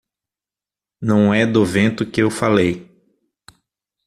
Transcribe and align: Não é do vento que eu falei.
Não 0.99 1.31
é 1.31 1.45
do 1.45 1.63
vento 1.63 2.09
que 2.09 2.23
eu 2.23 2.31
falei. 2.31 2.89